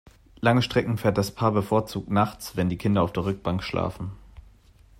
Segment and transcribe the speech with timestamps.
[0.39, 4.09] Lange Strecken fährt das Paar bevorzugt nachts, wenn die Kinder auf der Rückbank schlafen.